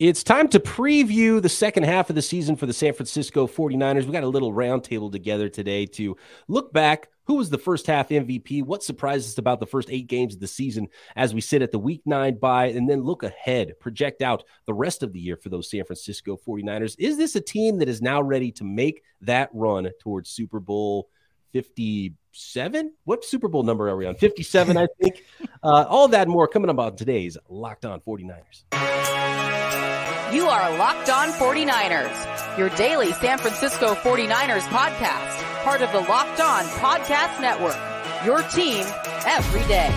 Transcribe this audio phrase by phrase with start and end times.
[0.00, 4.06] It's time to preview the second half of the season for the San Francisco 49ers.
[4.06, 6.16] We got a little roundtable together today to
[6.48, 7.10] look back.
[7.26, 8.64] Who was the first half MVP?
[8.64, 11.70] What surprised us about the first eight games of the season as we sit at
[11.70, 15.36] the week nine bye, and then look ahead, project out the rest of the year
[15.36, 16.96] for those San Francisco 49ers?
[16.98, 21.08] Is this a team that is now ready to make that run towards Super Bowl
[21.52, 22.92] 57?
[23.04, 24.16] What Super Bowl number are we on?
[24.16, 25.22] 57, I think.
[25.62, 29.13] Uh, all that and more coming up on today's Locked On 49ers.
[30.34, 36.40] You are Locked On 49ers, your daily San Francisco 49ers podcast, part of the Locked
[36.40, 37.76] On Podcast Network.
[38.26, 38.84] Your team
[39.26, 39.88] every day.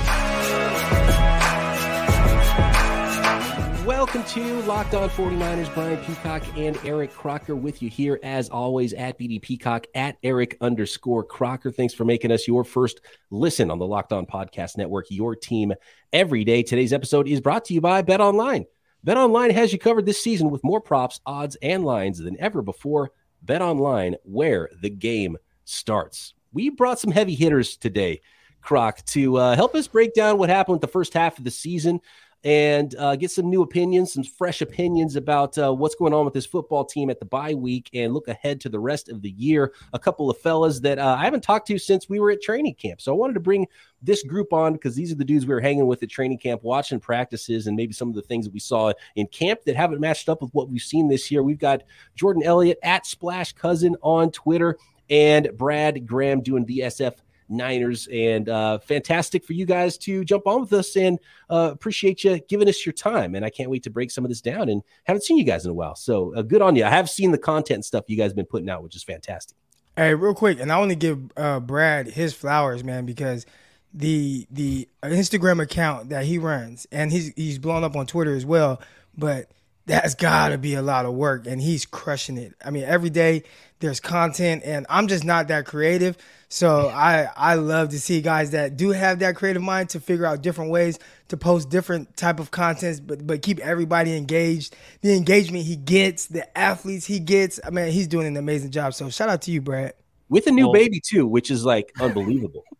[3.83, 5.73] Welcome to Locked On 49ers.
[5.73, 10.55] Brian Peacock and Eric Crocker with you here as always at BD Peacock at Eric
[10.61, 11.71] underscore Crocker.
[11.71, 13.01] Thanks for making us your first
[13.31, 15.73] listen on the Locked On Podcast Network, your team
[16.13, 16.61] every day.
[16.61, 18.67] Today's episode is brought to you by Bet Online.
[19.05, 23.11] BetOnline has you covered this season with more props, odds, and lines than ever before.
[23.45, 26.33] BetOnline, where the game starts.
[26.51, 28.21] We brought some heavy hitters today,
[28.61, 31.51] Croc, to uh, help us break down what happened with the first half of the
[31.51, 32.01] season
[32.47, 36.33] and uh, get some new opinions, some fresh opinions about uh, what's going on with
[36.33, 39.31] this football team at the bye week and look ahead to the rest of the
[39.31, 39.73] year.
[39.91, 42.75] A couple of fellas that uh, I haven't talked to since we were at training
[42.75, 43.01] camp.
[43.01, 43.67] So I wanted to bring
[44.01, 46.63] this group on because these are the dudes we were hanging with at training camp,
[46.63, 49.99] watching practices, and maybe some of the things that we saw in camp that haven't
[49.99, 51.43] matched up with what we've seen this year.
[51.43, 51.83] We've got
[52.15, 54.77] Jordan Elliott at Splash Cousin on Twitter
[55.09, 57.15] and Brad Graham doing the SF
[57.49, 58.07] Niners.
[58.11, 62.39] And uh, fantastic for you guys to jump on with us and uh, appreciate you
[62.47, 63.35] giving us your time.
[63.35, 65.65] And I can't wait to break some of this down and haven't seen you guys
[65.65, 65.95] in a while.
[65.95, 66.85] So uh, good on you.
[66.85, 69.57] I have seen the content stuff you guys have been putting out, which is fantastic.
[69.95, 73.47] Hey, real quick, and I want to give uh, Brad his flowers, man, because
[73.91, 78.45] the the Instagram account that he runs, and he's he's blown up on Twitter as
[78.45, 78.79] well,
[79.17, 79.49] but
[79.87, 82.53] that's got to be a lot of work, and he's crushing it.
[82.63, 83.43] I mean, every day
[83.79, 86.17] there's content, and I'm just not that creative.
[86.49, 90.25] So I I love to see guys that do have that creative mind to figure
[90.25, 90.97] out different ways
[91.27, 94.75] to post different type of contents, but but keep everybody engaged.
[95.01, 97.59] The engagement he gets, the athletes he gets.
[97.65, 98.93] I mean, he's doing an amazing job.
[98.93, 99.93] So shout out to you, Brad.
[100.29, 102.63] With a new well, baby too, which is like unbelievable.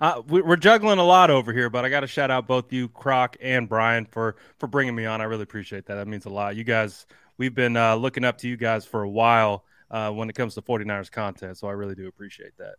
[0.00, 2.88] Uh, we're juggling a lot over here, but I got to shout out both you,
[2.88, 5.20] Croc, and Brian for for bringing me on.
[5.20, 5.94] I really appreciate that.
[5.94, 6.56] That means a lot.
[6.56, 10.28] You guys, we've been uh, looking up to you guys for a while uh, when
[10.28, 12.74] it comes to 49ers content, so I really do appreciate that.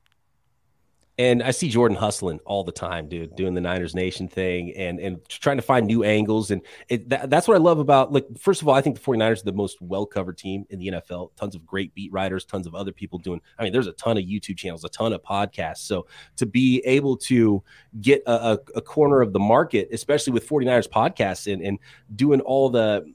[1.19, 5.01] And I see Jordan hustling all the time, dude, doing the Niners Nation thing and
[5.01, 6.49] and trying to find new angles.
[6.49, 8.13] And it, that, that's what I love about.
[8.13, 10.79] Like, first of all, I think the 49ers are the most well covered team in
[10.79, 11.35] the NFL.
[11.35, 13.41] Tons of great beat writers, tons of other people doing.
[13.57, 15.79] I mean, there's a ton of YouTube channels, a ton of podcasts.
[15.79, 16.07] So
[16.37, 17.61] to be able to
[17.99, 21.79] get a, a, a corner of the market, especially with 49ers podcasts and, and
[22.15, 23.13] doing all the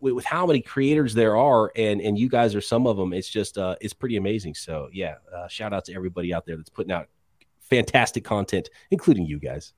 [0.00, 3.28] with how many creators there are and and you guys are some of them it's
[3.28, 6.68] just uh it's pretty amazing so yeah uh, shout out to everybody out there that's
[6.68, 7.06] putting out
[7.76, 9.72] fantastic content, including you guys.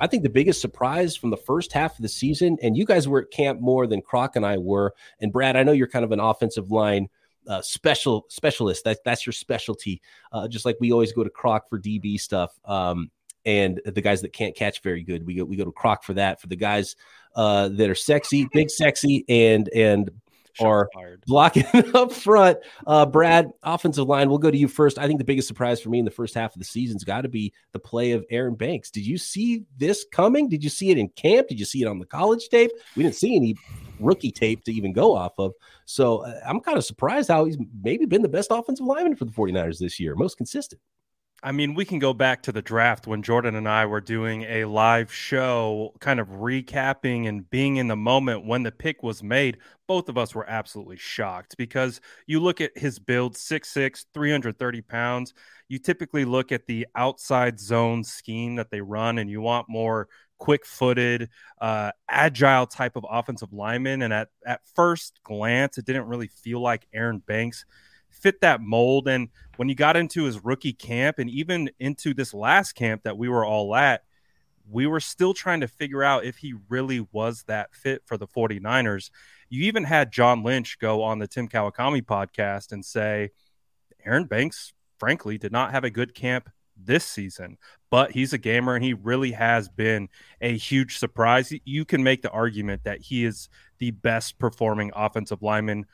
[0.00, 3.06] I think the biggest surprise from the first half of the season, and you guys
[3.06, 4.94] were at camp more than Croc and I were.
[5.20, 7.08] And Brad, I know you're kind of an offensive line
[7.48, 8.84] uh, special specialist.
[8.84, 10.00] That that's your specialty.
[10.32, 12.58] Uh, just like we always go to Croc for DB stuff.
[12.64, 13.10] Um,
[13.44, 16.14] and the guys that can't catch very good, we go we go to Croc for
[16.14, 16.40] that.
[16.40, 16.96] For the guys
[17.34, 20.10] uh, that are sexy, big sexy, and and
[20.60, 20.88] are
[21.26, 21.64] blocking
[21.94, 22.58] up front.
[22.86, 24.98] Uh, Brad, offensive line, we'll go to you first.
[24.98, 27.22] I think the biggest surprise for me in the first half of the season's got
[27.22, 28.90] to be the play of Aaron Banks.
[28.90, 30.48] Did you see this coming?
[30.48, 31.48] Did you see it in camp?
[31.48, 32.70] Did you see it on the college tape?
[32.96, 33.56] We didn't see any
[34.00, 35.52] rookie tape to even go off of.
[35.84, 39.24] So uh, I'm kind of surprised how he's maybe been the best offensive lineman for
[39.24, 40.80] the 49ers this year, most consistent.
[41.44, 44.42] I mean, we can go back to the draft when Jordan and I were doing
[44.44, 49.24] a live show, kind of recapping and being in the moment when the pick was
[49.24, 49.58] made.
[49.88, 55.34] Both of us were absolutely shocked because you look at his build 6'6, 330 pounds.
[55.68, 60.06] You typically look at the outside zone scheme that they run, and you want more
[60.38, 61.28] quick footed,
[61.60, 64.02] uh, agile type of offensive lineman.
[64.02, 67.64] And at, at first glance, it didn't really feel like Aaron Banks
[68.22, 69.08] fit that mold.
[69.08, 73.18] And when you got into his rookie camp and even into this last camp that
[73.18, 74.04] we were all at,
[74.70, 78.28] we were still trying to figure out if he really was that fit for the
[78.28, 79.10] 49ers.
[79.50, 83.30] You even had John Lynch go on the Tim Kawakami podcast and say,
[84.04, 87.58] Aaron Banks, frankly, did not have a good camp this season,
[87.90, 90.08] but he's a gamer and he really has been
[90.40, 91.52] a huge surprise.
[91.64, 93.48] You can make the argument that he is
[93.78, 95.86] the best performing offensive lineman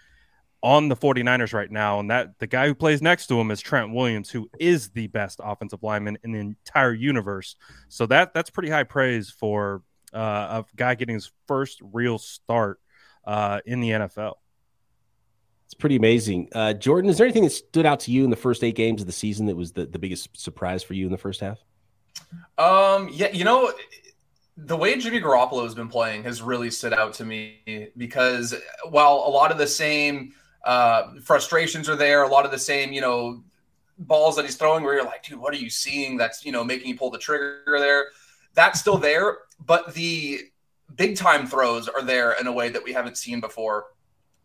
[0.63, 2.01] on the 49ers right now.
[2.01, 5.07] And that the guy who plays next to him is Trent Williams, who is the
[5.09, 7.57] best offensive lineman in the entire universe.
[7.89, 9.83] So that that's pretty high praise for
[10.13, 12.81] uh, a guy getting his first real start
[13.25, 14.35] uh, in the NFL.
[15.67, 16.49] It's pretty amazing.
[16.55, 19.03] Uh, Jordan, is there anything that stood out to you in the first eight games
[19.03, 21.59] of the season that was the, the biggest surprise for you in the first half?
[22.57, 23.73] Um, yeah, you know,
[24.57, 28.55] the way Jimmy Garoppolo has been playing has really stood out to me because
[28.89, 30.33] while a lot of the same
[30.69, 33.43] uh, frustrations are there, a lot of the same, you know,
[34.01, 36.63] balls that he's throwing where you're like, dude, what are you seeing that's, you know,
[36.63, 38.09] making you pull the trigger there?
[38.53, 40.41] That's still there, but the
[40.95, 43.87] big time throws are there in a way that we haven't seen before.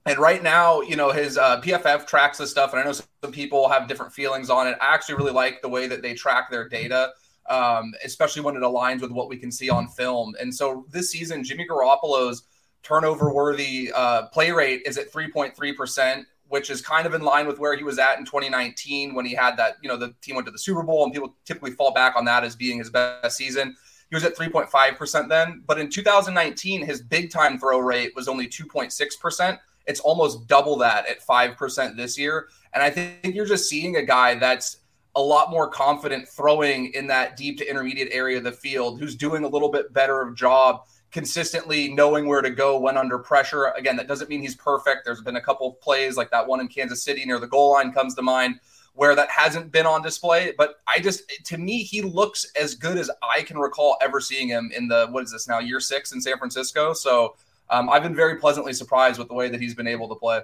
[0.05, 3.31] And right now, you know, his uh, PFF tracks this stuff, and I know some
[3.33, 4.77] people have different feelings on it.
[4.79, 7.11] I actually really like the way that they track their data,
[7.49, 10.35] um, especially when it aligns with what we can see on film.
[10.39, 12.43] And so this season, Jimmy Garoppolo's
[12.83, 17.57] turnover worthy uh, play rate is at 3.3%, which is kind of in line with
[17.57, 20.45] where he was at in 2019 when he had that, you know, the team went
[20.45, 23.37] to the Super Bowl, and people typically fall back on that as being his best
[23.37, 23.75] season.
[24.09, 25.63] He was at 3.5% then.
[25.65, 29.57] But in 2019, his big time throw rate was only 2.6%.
[29.87, 32.47] It's almost double that at 5% this year.
[32.73, 34.77] And I think you're just seeing a guy that's
[35.15, 39.15] a lot more confident throwing in that deep to intermediate area of the field, who's
[39.15, 43.65] doing a little bit better of job consistently knowing where to go when under pressure.
[43.77, 45.05] Again, that doesn't mean he's perfect.
[45.05, 47.73] There's been a couple of plays like that one in Kansas City near the goal
[47.73, 48.59] line comes to mind
[48.95, 50.53] where that hasn't been on display.
[50.57, 54.47] But I just, to me, he looks as good as I can recall ever seeing
[54.47, 56.93] him in the, what is this now, year six in San Francisco.
[56.93, 57.35] So
[57.69, 60.41] um, I've been very pleasantly surprised with the way that he's been able to play.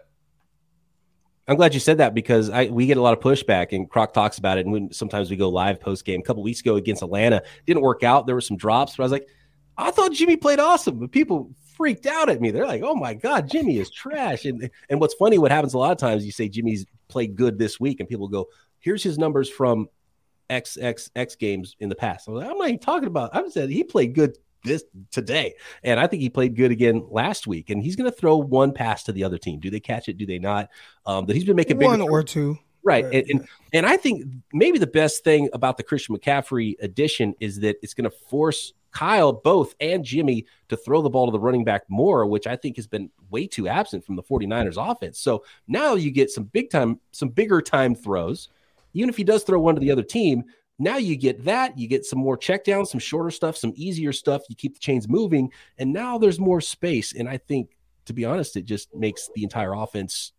[1.48, 4.14] I'm glad you said that because I, we get a lot of pushback, and Croc
[4.14, 4.68] talks about it.
[4.68, 6.20] And sometimes we go live post game.
[6.20, 8.28] A couple weeks ago against Atlanta, didn't work out.
[8.28, 9.28] There were some drops, but I was like,
[9.80, 12.52] I thought Jimmy played awesome, but people freaked out at me.
[12.52, 15.78] They're like, "Oh my god, Jimmy is trash." And and what's funny, what happens a
[15.78, 18.48] lot of times, you say Jimmy's played good this week, and people go,
[18.80, 19.88] here's his numbers from
[20.50, 22.28] X X X games in the past.
[22.28, 23.36] I'm, like, I'm not even talking about.
[23.36, 27.48] I said he played good this today, and I think he played good again last
[27.48, 27.70] week.
[27.70, 29.60] And he's going to throw one pass to the other team.
[29.60, 30.18] Do they catch it?
[30.18, 30.70] Do they not?
[31.06, 32.58] Um, that he's been making one or two.
[32.84, 33.06] Right.
[33.06, 37.60] And, and, and I think maybe the best thing about the Christian McCaffrey addition is
[37.60, 41.40] that it's going to force Kyle, both and Jimmy to throw the ball to the
[41.40, 45.20] running back more, which I think has been way too absent from the 49ers offense.
[45.20, 48.50] So now you get some big time, some bigger time throws
[48.94, 50.44] even if he does throw one to the other team,
[50.78, 51.78] now you get that.
[51.78, 54.44] You get some more check checkdowns, some shorter stuff, some easier stuff.
[54.50, 57.14] You keep the chains moving, and now there's more space.
[57.14, 60.32] And I think, to be honest, it just makes the entire offense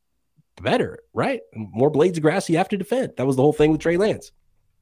[0.62, 1.40] better, right?
[1.54, 3.14] More blades of grass you have to defend.
[3.16, 4.32] That was the whole thing with Trey Lance.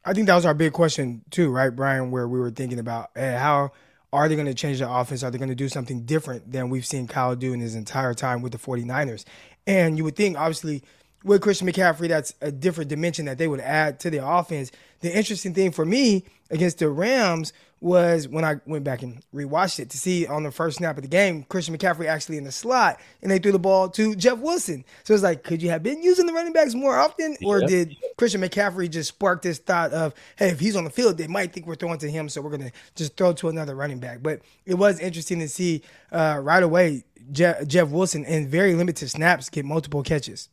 [0.05, 2.11] I think that was our big question too, right, Brian?
[2.11, 3.73] Where we were thinking about hey, how
[4.13, 5.23] are they going to change the offense?
[5.23, 8.15] Are they going to do something different than we've seen Kyle do in his entire
[8.15, 9.25] time with the 49ers?
[9.67, 10.83] And you would think, obviously,
[11.25, 14.71] with Christian McCaffrey, that's a different dimension that they would add to the offense.
[15.01, 19.79] The interesting thing for me against the Rams was when I went back and rewatched
[19.79, 22.51] it to see on the first snap of the game, Christian McCaffrey actually in the
[22.51, 24.85] slot, and they threw the ball to Jeff Wilson.
[25.05, 27.69] So it's like, could you have been using the running backs more often, or yep.
[27.69, 31.29] did Christian McCaffrey just spark this thought of, hey, if he's on the field, they
[31.29, 34.23] might think we're throwing to him, so we're gonna just throw to another running back.
[34.23, 39.09] But it was interesting to see uh, right away Jeff, Jeff Wilson in very limited
[39.09, 40.49] snaps get multiple catches.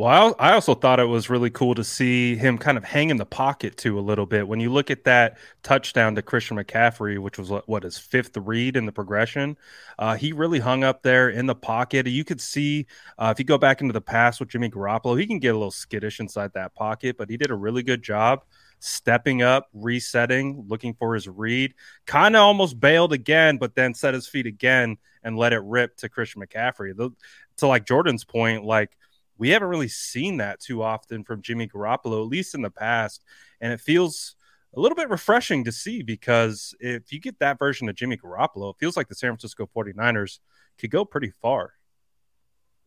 [0.00, 3.18] Well, I also thought it was really cool to see him kind of hang in
[3.18, 4.48] the pocket too a little bit.
[4.48, 8.78] When you look at that touchdown to Christian McCaffrey, which was what his fifth read
[8.78, 9.58] in the progression,
[9.98, 12.06] uh, he really hung up there in the pocket.
[12.06, 12.86] You could see
[13.18, 15.58] uh, if you go back into the past with Jimmy Garoppolo, he can get a
[15.58, 18.44] little skittish inside that pocket, but he did a really good job
[18.78, 21.74] stepping up, resetting, looking for his read.
[22.06, 25.98] Kind of almost bailed again, but then set his feet again and let it rip
[25.98, 26.96] to Christian McCaffrey.
[26.96, 27.10] The,
[27.58, 28.96] to like Jordan's point, like
[29.40, 33.24] we haven't really seen that too often from Jimmy Garoppolo, at least in the past.
[33.62, 34.36] And it feels
[34.76, 38.70] a little bit refreshing to see because if you get that version of Jimmy Garoppolo,
[38.70, 40.40] it feels like the San Francisco 49ers
[40.78, 41.72] could go pretty far.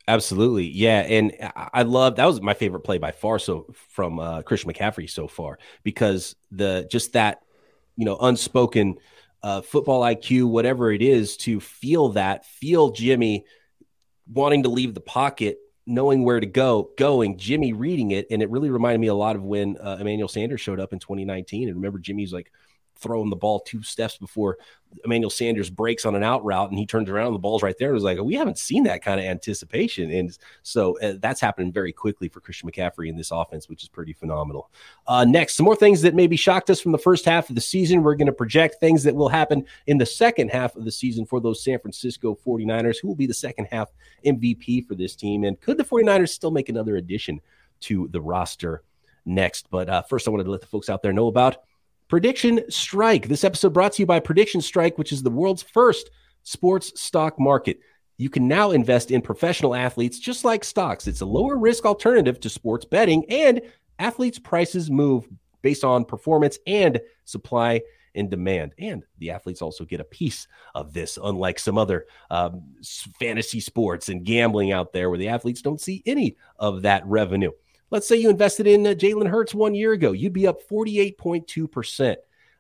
[0.08, 0.66] Absolutely.
[0.68, 1.00] Yeah.
[1.00, 3.40] And I love that was my favorite play by far.
[3.40, 7.40] So from uh, Christian McCaffrey so far, because the just that,
[7.96, 8.98] you know, unspoken
[9.42, 13.46] uh, football IQ, whatever it is, to feel that, feel Jimmy
[14.32, 18.28] wanting to leave the pocket knowing where to go, going, Jimmy reading it.
[18.32, 21.00] And it really reminded me a lot of when uh, Emmanuel Sanders showed up in
[21.00, 21.68] 2019.
[21.68, 22.52] And remember, Jimmy's like
[22.96, 24.58] throwing the ball two steps before
[25.04, 27.78] Emmanuel Sanders breaks on an out route and he turns around and the ball's right
[27.78, 27.92] there.
[27.92, 30.12] It was like, we haven't seen that kind of anticipation.
[30.12, 33.90] And so uh, that's happening very quickly for Christian McCaffrey in this offense, which is
[33.90, 34.70] pretty phenomenal.
[35.08, 37.62] Uh, next, some more things that maybe shocked us from the first half of the
[37.62, 38.04] season.
[38.04, 41.26] We're going to project things that will happen in the second half of the season
[41.26, 43.90] for those San Francisco 49ers, who will be the second half
[44.26, 45.44] MVP for this team.
[45.44, 47.42] And could the 49ers still make another addition
[47.82, 48.84] to the roster
[49.26, 49.70] next?
[49.70, 51.58] But uh, first, I wanted to let the folks out there know about
[52.14, 53.28] Prediction Strike.
[53.28, 56.12] This episode brought to you by Prediction Strike, which is the world's first
[56.44, 57.80] sports stock market.
[58.20, 61.08] you can now invest in professional athletes just like stocks.
[61.08, 63.62] It's a lower risk alternative to sports betting, and
[63.98, 65.28] athletes' prices move
[65.64, 67.82] based on performance and supply
[68.14, 68.76] and demand.
[68.78, 72.76] And the athletes also get a piece of this, unlike some other um,
[73.20, 77.54] fantasy sports and gambling out there where the athletes don't see any of that revenue.
[77.94, 82.16] Let's say you invested in uh, Jalen Hurts one year ago, you'd be up 48.2%.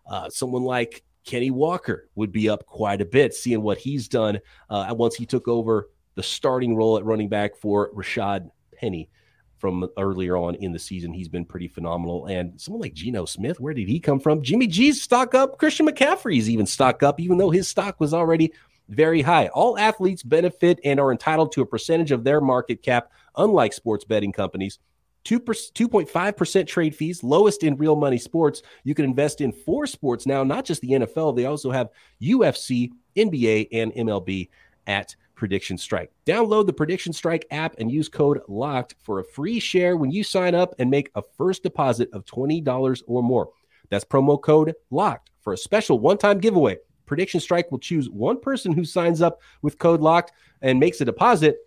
[0.05, 4.39] Uh, someone like Kenny Walker would be up quite a bit, seeing what he's done
[4.69, 9.09] uh, once he took over the starting role at running back for Rashad Penny
[9.57, 11.11] from earlier on in the season.
[11.11, 12.27] He's been pretty phenomenal.
[12.27, 14.43] And someone like Geno Smith, where did he come from?
[14.43, 15.57] Jimmy G's stock up.
[15.57, 18.53] Christian McCaffrey's even stock up, even though his stock was already
[18.87, 19.47] very high.
[19.47, 24.05] All athletes benefit and are entitled to a percentage of their market cap, unlike sports
[24.05, 24.77] betting companies.
[25.23, 28.61] 2 2.5% trade fees, lowest in real money sports.
[28.83, 31.35] You can invest in four sports now, not just the NFL.
[31.35, 31.89] They also have
[32.21, 34.49] UFC, NBA, and MLB
[34.87, 36.11] at Prediction Strike.
[36.25, 40.23] Download the Prediction Strike app and use code LOCKED for a free share when you
[40.23, 43.49] sign up and make a first deposit of $20 or more.
[43.89, 46.77] That's promo code LOCKED for a special one time giveaway.
[47.05, 51.05] Prediction Strike will choose one person who signs up with code LOCKED and makes a
[51.05, 51.57] deposit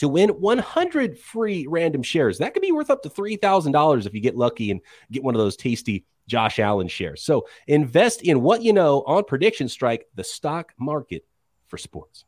[0.00, 2.38] to win 100 free random shares.
[2.38, 4.80] That could be worth up to $3,000 if you get lucky and
[5.12, 7.22] get one of those tasty Josh Allen shares.
[7.22, 11.26] So invest in what you know on Prediction Strike, the stock market
[11.66, 12.24] for sports.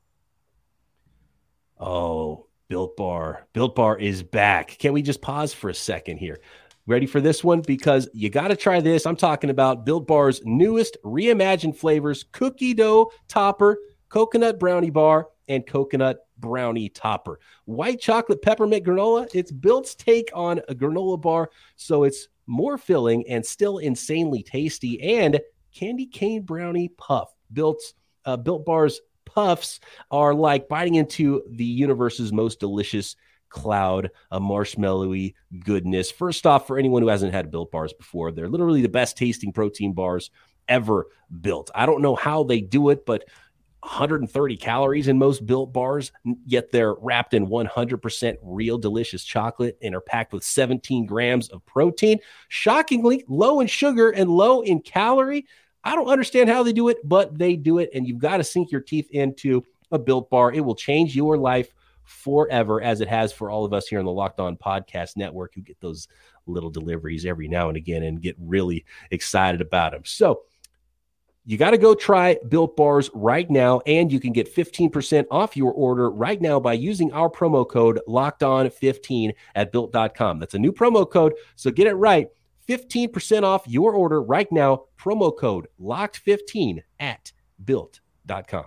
[1.80, 3.46] Oh, Built Bar.
[3.54, 4.76] Built Bar is back.
[4.78, 6.40] Can we just pause for a second here?
[6.86, 7.62] Ready for this one?
[7.62, 9.06] Because you got to try this.
[9.06, 13.78] I'm talking about Built Bar's newest reimagined flavors cookie dough topper,
[14.12, 17.40] coconut brownie bar, and coconut brownie topper.
[17.64, 19.28] White chocolate peppermint granola.
[19.34, 25.00] It's Built's take on a granola bar, so it's more filling and still insanely tasty.
[25.18, 25.40] And
[25.74, 27.32] candy cane brownie puff.
[27.52, 27.94] Built's
[28.26, 33.16] uh, Built Bars puffs are like biting into the universe's most delicious
[33.48, 36.10] cloud a marshmallowy goodness.
[36.10, 39.52] First off, for anyone who hasn't had Built Bars before, they're literally the best tasting
[39.52, 40.30] protein bars
[40.68, 41.06] ever
[41.40, 41.70] built.
[41.74, 43.24] I don't know how they do it, but
[43.82, 46.12] 130 calories in most built bars,
[46.46, 51.66] yet they're wrapped in 100% real delicious chocolate and are packed with 17 grams of
[51.66, 52.20] protein.
[52.48, 55.46] Shockingly low in sugar and low in calorie.
[55.82, 57.90] I don't understand how they do it, but they do it.
[57.92, 60.52] And you've got to sink your teeth into a built bar.
[60.52, 61.74] It will change your life
[62.04, 65.54] forever, as it has for all of us here on the Locked On Podcast Network
[65.54, 66.06] who get those
[66.46, 70.02] little deliveries every now and again and get really excited about them.
[70.04, 70.42] So,
[71.44, 75.56] you got to go try Built Bars right now, and you can get 15% off
[75.56, 80.38] your order right now by using our promo code Locked On 15 at built.com.
[80.38, 82.28] That's a new promo code, so get it right.
[82.68, 84.84] 15% off your order right now.
[84.98, 87.32] Promo code Locked15 at
[87.64, 88.66] built.com.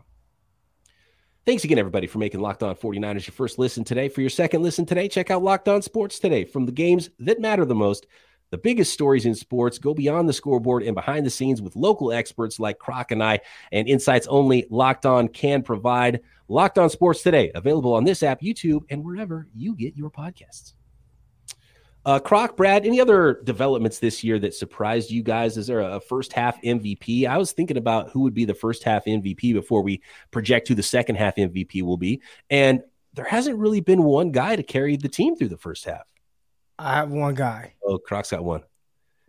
[1.46, 4.10] Thanks again, everybody, for making Locked On 49ers your first listen today.
[4.10, 7.40] For your second listen today, check out Locked On Sports today from the games that
[7.40, 8.08] matter the most
[8.56, 12.14] the biggest stories in sports go beyond the scoreboard and behind the scenes with local
[12.14, 13.42] experts like Croc and I,
[13.74, 16.22] and insights only Locked On can provide.
[16.48, 20.72] Locked On Sports Today, available on this app, YouTube, and wherever you get your podcasts.
[22.06, 25.58] Uh, Croc, Brad, any other developments this year that surprised you guys?
[25.58, 27.28] Is there a first half MVP?
[27.28, 30.76] I was thinking about who would be the first half MVP before we project who
[30.76, 32.22] the second half MVP will be.
[32.50, 32.84] And
[33.16, 36.06] there hasn't really been one guy to carry the team through the first half.
[36.78, 37.74] I have one guy.
[37.84, 38.64] Oh, Croc's got one.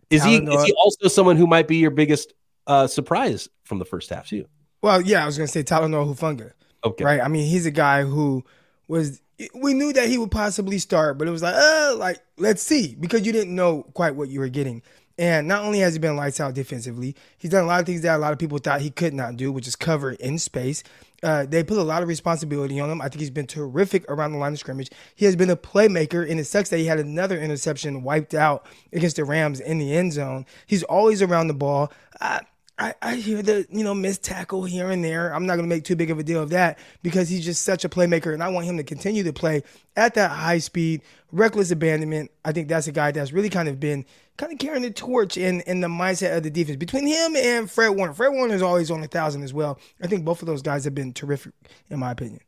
[0.09, 2.33] Is he is he also someone who might be your biggest
[2.65, 4.45] uh, surprise from the first half too?
[4.81, 6.53] Well, yeah, I was gonna say Talanoa Hufanga.
[6.83, 7.03] Okay.
[7.03, 7.21] Right.
[7.21, 8.43] I mean, he's a guy who
[8.87, 9.21] was
[9.53, 12.95] we knew that he would possibly start, but it was like, oh, like let's see,
[12.99, 14.81] because you didn't know quite what you were getting.
[15.17, 18.01] And not only has he been lights out defensively, he's done a lot of things
[18.01, 20.83] that a lot of people thought he could not do, which is cover in space.
[21.23, 23.01] Uh, they put a lot of responsibility on him.
[23.01, 24.91] I think he's been terrific around the line of scrimmage.
[25.15, 28.67] He has been a playmaker, and it sucks that he had another interception wiped out
[28.93, 30.45] against the Rams in the end zone.
[30.67, 31.91] He's always around the ball.
[32.21, 32.41] I,
[32.79, 35.33] I, I hear the you know missed tackle here and there.
[35.33, 37.63] I'm not going to make too big of a deal of that because he's just
[37.63, 39.63] such a playmaker, and I want him to continue to play
[39.95, 42.29] at that high speed, reckless abandonment.
[42.45, 44.05] I think that's a guy that's really kind of been
[44.37, 47.69] kind of carrying the torch in in the mindset of the defense between him and
[47.69, 48.13] Fred Warner.
[48.13, 49.79] Fred Warner is always on a thousand as well.
[50.01, 51.53] I think both of those guys have been terrific
[51.89, 52.39] in my opinion.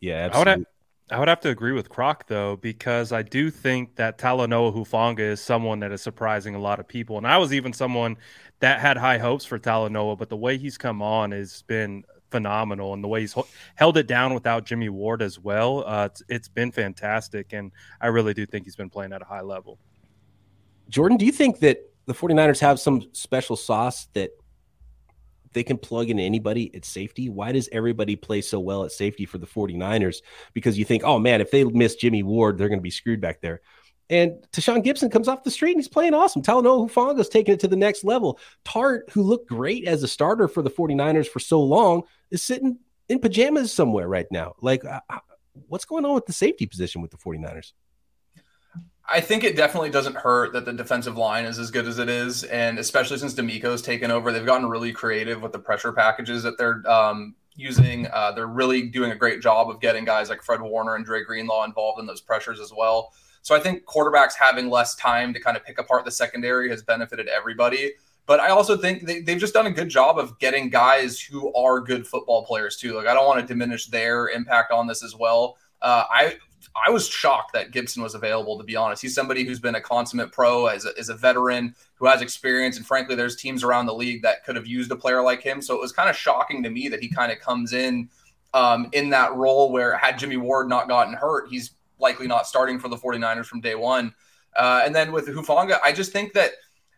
[0.00, 0.52] Yeah, absolutely.
[0.52, 0.66] I would,
[1.10, 5.20] I would have to agree with Croc though, because I do think that Talanoa Hufanga
[5.20, 7.18] is someone that is surprising a lot of people.
[7.18, 8.16] And I was even someone
[8.60, 12.94] that had high hopes for Talanoa, but the way he's come on has been phenomenal,
[12.94, 13.36] and the way he's
[13.76, 15.84] held it down without Jimmy Ward as well.
[15.86, 17.70] Uh, it's, it's been fantastic, and
[18.00, 19.78] I really do think he's been playing at a high level.
[20.88, 24.30] Jordan, do you think that the 49ers have some special sauce that
[25.54, 29.24] they can plug in anybody at safety, why does everybody play so well at safety
[29.24, 30.18] for the 49ers?
[30.52, 33.20] Because you think, oh man, if they miss Jimmy Ward, they're going to be screwed
[33.20, 33.62] back there.
[34.10, 36.42] And Tashaun Gipson comes off the street and he's playing awesome.
[36.42, 38.38] Talanoa Hufanga's taking it to the next level.
[38.64, 42.78] Tartt, who looked great as a starter for the 49ers for so long, is sitting
[43.08, 44.54] in pajamas somewhere right now.
[44.60, 45.20] Like, uh, uh
[45.68, 47.72] what's going on with the safety position with the 49ers?
[49.06, 52.08] I think it definitely doesn't hurt that the defensive line is as good as it
[52.08, 56.42] is, and especially since DeMeco's taken over, they've gotten really creative with the pressure packages
[56.42, 58.06] that they're um, using.
[58.12, 61.22] Uh, they're really doing a great job of getting guys like Fred Warner and Dre
[61.22, 63.12] Greenlaw involved in those pressures as well.
[63.42, 66.82] So I think quarterbacks having less time to kind of pick apart the secondary has
[66.82, 67.92] benefited everybody.
[68.24, 71.52] But I also think they, have just done a good job of getting guys who
[71.52, 72.94] are good football players too.
[72.94, 75.58] Like I don't want to diminish their impact on this as well.
[75.82, 76.38] Uh, I
[76.86, 78.58] I was shocked that Gipson was available.
[78.58, 81.74] To be honest, he's somebody who's been a consummate pro, as a, as a veteran
[81.94, 84.96] who has experience, and frankly, there's teams around the league that could have used a
[84.96, 85.62] player like him.
[85.62, 88.08] So it was kind of shocking to me that he kind of comes in
[88.54, 92.78] um, in that role where had Jimmy Ward not gotten hurt, he's likely not starting
[92.78, 94.14] for the 49ers from day one.
[94.56, 96.52] Uh, and then with Hufanga, I just think that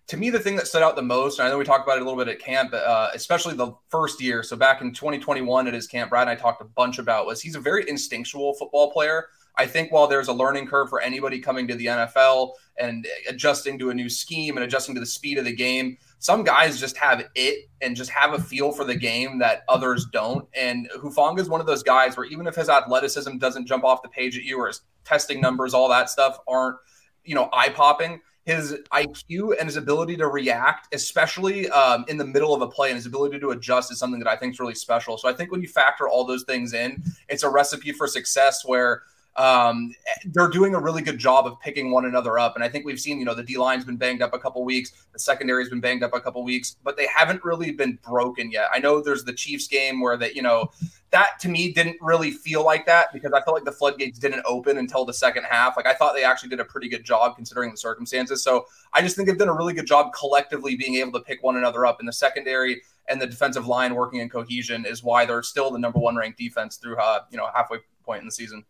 [0.08, 1.96] to me, the thing that stood out the most, and I know we talked about
[1.96, 4.42] it a little bit at camp, uh, especially the first year.
[4.44, 7.40] So back in 2021 at his camp, Brad and I talked a bunch about was
[7.40, 9.26] he's a very instinctual football player.
[9.58, 13.78] I think while there's a learning curve for anybody coming to the NFL and adjusting
[13.78, 16.96] to a new scheme and adjusting to the speed of the game, some guys just
[16.98, 20.46] have it and just have a feel for the game that others don't.
[20.54, 24.02] And Hufanga is one of those guys where even if his athleticism doesn't jump off
[24.02, 26.76] the page at you or his testing numbers, all that stuff aren't,
[27.24, 32.24] you know, eye popping, his IQ and his ability to react, especially um, in the
[32.24, 34.60] middle of a play, and his ability to adjust is something that I think is
[34.60, 35.18] really special.
[35.18, 38.64] So I think when you factor all those things in, it's a recipe for success
[38.64, 39.02] where
[39.36, 39.94] um,
[40.26, 42.54] they're doing a really good job of picking one another up.
[42.54, 44.64] And I think we've seen, you know, the D line's been banged up a couple
[44.64, 48.50] weeks, the secondary's been banged up a couple weeks, but they haven't really been broken
[48.50, 48.68] yet.
[48.72, 50.70] I know there's the Chiefs game where that, you know,
[51.10, 54.42] that to me didn't really feel like that because I felt like the floodgates didn't
[54.44, 55.76] open until the second half.
[55.76, 58.42] Like I thought they actually did a pretty good job considering the circumstances.
[58.42, 61.42] So I just think they've done a really good job collectively being able to pick
[61.42, 65.24] one another up in the secondary and the defensive line working in cohesion is why
[65.24, 68.32] they're still the number one ranked defense through uh, you know halfway point in the
[68.32, 68.64] season.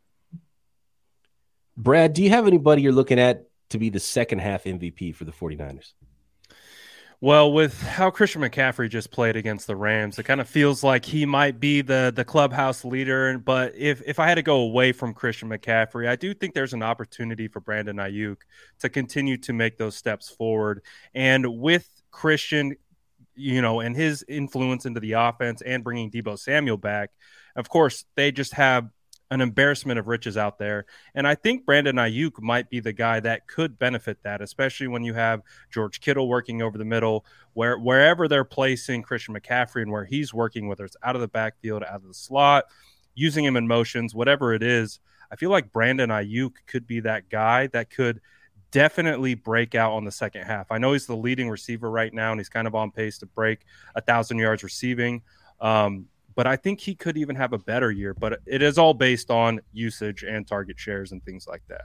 [1.77, 5.25] Brad, do you have anybody you're looking at to be the second half MVP for
[5.25, 5.93] the 49ers?
[7.21, 11.07] Well, with how Christian McCaffrey just played against the Rams, it kind of feels like
[11.07, 13.39] he might be the the clubhouse leader.
[13.39, 16.75] But if if I had to go away from Christian McCaffrey, I do think there's
[16.75, 18.37] an opportunity for Brandon Aiyuk
[18.81, 20.83] to continue to make those steps forward.
[21.15, 22.77] And with Christian,
[23.35, 27.13] you know, and his influence into the offense and bringing Deebo Samuel back,
[27.57, 28.91] of course, they just have
[29.31, 30.87] an embarrassment of riches out there.
[31.15, 35.03] And I think Brandon Aiyuk might be the guy that could benefit that, especially when
[35.03, 39.91] you have George Kittle working over the middle, where wherever they're placing Christian McCaffrey and
[39.91, 42.67] where he's working, whether it's out of the backfield, out of the slot,
[43.15, 45.01] using him in motions, whatever it is.
[45.31, 48.21] I feel like Brandon Aiyuk could be that guy that could
[48.71, 50.71] definitely break out on the second half.
[50.71, 53.27] I know he's the leading receiver right now, and he's kind of on pace to
[53.27, 53.61] break
[53.95, 55.23] a thousand yards receiving.
[55.61, 58.15] Um, but I think he could even have a better year.
[58.15, 61.83] But it is all based on usage and target shares and things like that.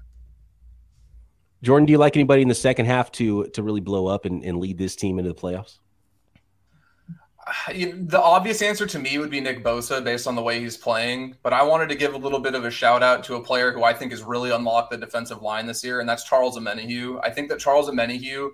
[1.64, 4.44] Jordan, do you like anybody in the second half to to really blow up and,
[4.44, 5.80] and lead this team into the playoffs?
[7.74, 11.36] The obvious answer to me would be Nick Bosa based on the way he's playing.
[11.42, 13.72] But I wanted to give a little bit of a shout out to a player
[13.72, 17.20] who I think has really unlocked the defensive line this year, and that's Charles Omenihu.
[17.24, 18.52] I think that Charles Omenihu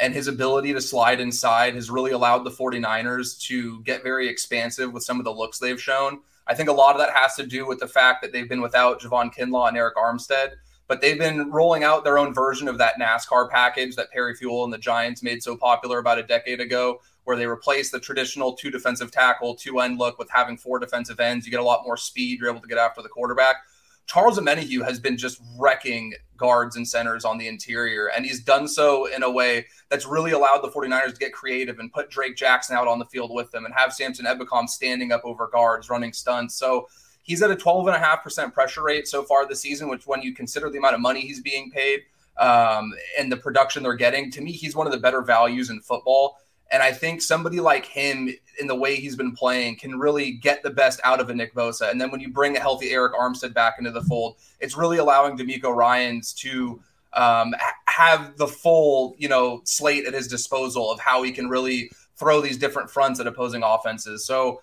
[0.00, 4.92] and his ability to slide inside has really allowed the 49ers to get very expansive
[4.92, 6.20] with some of the looks they've shown.
[6.46, 8.62] I think a lot of that has to do with the fact that they've been
[8.62, 10.52] without Javon Kinlaw and Arik Armstead,
[10.86, 14.64] but they've been rolling out their own version of that NASCAR package that Perry Fewell
[14.64, 18.54] and the Giants made so popular about a decade ago, where they replaced the traditional
[18.54, 21.44] two defensive tackle, two end look with having four defensive ends.
[21.44, 22.40] You get a lot more speed.
[22.40, 23.56] You're able to get after the quarterback.
[24.08, 28.66] Charles Omenihu has been just wrecking guards and centers on the interior, and he's done
[28.66, 32.34] so in a way that's really allowed the 49ers to get creative and put Drake
[32.34, 35.90] Jackson out on the field with them and have Samson Ebukam standing up over guards,
[35.90, 36.54] running stunts.
[36.54, 36.88] So
[37.22, 40.78] he's at a 12.5% pressure rate so far this season, which when you consider the
[40.78, 42.00] amount of money he's being paid
[42.38, 45.80] um, and the production they're getting, to me, he's one of the better values in
[45.80, 46.38] football.
[46.70, 48.28] And I think somebody like him,
[48.60, 51.54] in the way he's been playing, can really get the best out of a Nick
[51.54, 51.90] Bosa.
[51.90, 54.98] And then when you bring a healthy Arik Armstead back into the fold, it's really
[54.98, 56.80] allowing DeMeco Ryans to
[57.14, 57.54] um,
[57.86, 62.40] have the full, you know, slate at his disposal of how he can really throw
[62.40, 64.26] these different fronts at opposing offenses.
[64.26, 64.60] So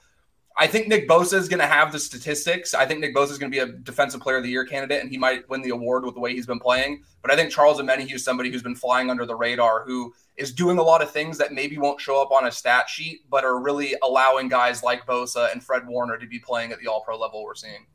[0.58, 2.74] I think Nick Bosa is going to have the statistics.
[2.74, 5.02] I think Nick Bosa is going to be a defensive player of the year candidate,
[5.02, 7.04] and he might win the award with the way he's been playing.
[7.22, 10.54] But I think Charles Omenihu is somebody who's been flying under the radar, who is
[10.54, 13.44] doing a lot of things that maybe won't show up on a stat sheet, but
[13.44, 17.02] are really allowing guys like Bosa and Fred Warner to be playing at the All
[17.02, 17.86] Pro level we're seeing.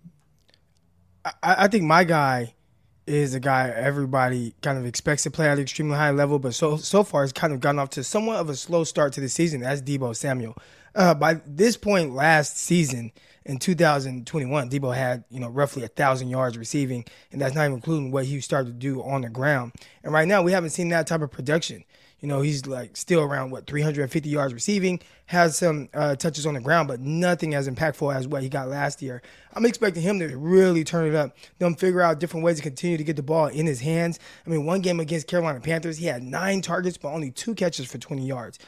[1.24, 2.54] I, I think my guy
[3.06, 6.54] is a guy everybody kind of expects to play at an extremely high level, but
[6.54, 9.20] so so far has kind of gotten off to somewhat of a slow start to
[9.20, 9.60] the season.
[9.60, 10.56] That's Deebo Samuel.
[10.94, 13.12] Uh, by this point last season
[13.44, 17.74] in 2021, Deebo had you know roughly a thousand yards receiving, and that's not even
[17.74, 19.72] including what he started to do on the ground.
[20.02, 21.84] And right now, we haven't seen that type of production.
[22.20, 26.52] You know, he's like still around what 350 yards receiving, has some uh, touches on
[26.52, 29.22] the ground, but nothing as impactful as what he got last year.
[29.54, 31.34] I'm expecting him to really turn it up.
[31.58, 34.18] Them figure out different ways to continue to get the ball in his hands.
[34.46, 37.90] I mean, one game against Carolina Panthers, he had nine targets but only two catches
[37.90, 38.58] for 20 yards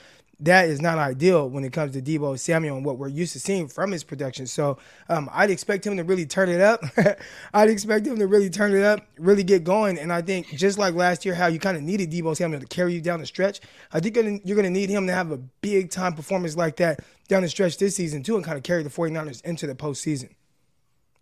[0.42, 3.40] that is not ideal when it comes to Deebo Samuel and what we're used to
[3.40, 4.46] seeing from his production.
[4.46, 4.76] So
[5.09, 6.83] um, I'd expect him to really turn it up.
[7.55, 9.98] I'd expect him to really turn it up, really get going.
[9.98, 12.66] And I think just like last year, how you kind of needed Deebo Samuel to
[12.66, 13.61] carry you down the stretch,
[13.92, 17.00] I think you're going to need him to have a big time performance like that
[17.28, 20.31] down the stretch this season too and kind of carry the 49ers into the postseason.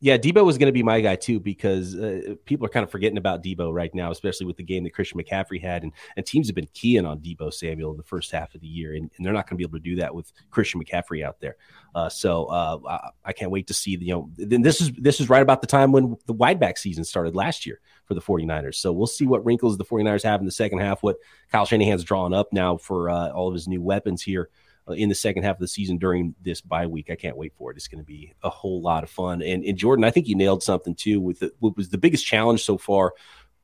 [0.02, 2.90] Yeah, Deebo was going to be my guy too because uh, people are kind of
[2.90, 6.24] forgetting about Deebo right now, especially with the game that Christian McCaffrey had, and, and
[6.24, 9.10] teams have been keying on Deebo Samuel in the first half of the year, and,
[9.16, 11.56] and they're not going to be able to do that with Christian McCaffrey out there.
[11.94, 14.92] Uh, so uh, I, I, can't wait to see the, you know then this is
[14.92, 18.22] this is right about the time when the wideback season started last year for the
[18.22, 18.76] 49ers.
[18.76, 21.16] So we'll see what wrinkles the 49ers have in the second half, what
[21.52, 24.48] Kyle Shanahan's drawn up now for uh, all of his new weapons here
[24.90, 27.11] in the second half of the season during this bye week.
[27.11, 27.76] I can't wait for it.
[27.76, 29.42] It's going to be a whole lot of fun.
[29.42, 32.26] And, and Jordan, I think you nailed something too with the, what was the biggest
[32.26, 33.14] challenge so far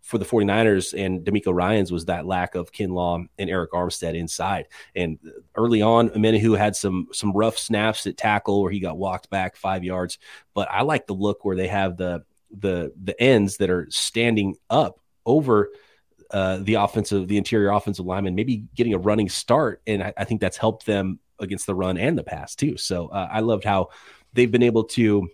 [0.07, 4.69] for the 49ers and DeMeco Ryans was that lack of Kinlaw and Arik Armstead inside.
[4.95, 5.19] And
[5.57, 9.57] early on, Omenihu had some some rough snaps at tackle where he got walked back
[9.57, 10.19] five yards.
[10.55, 12.23] But I like the look where they have the
[12.57, 15.71] the the ends that are standing up over
[16.31, 20.25] uh, the offensive, the interior offensive lineman, maybe getting a running start, and I, I,
[20.25, 22.77] think that's helped them against the run and the pass too.
[22.77, 23.91] So uh, I loved how
[24.33, 25.29] they've been able to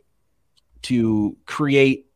[0.82, 2.06] to create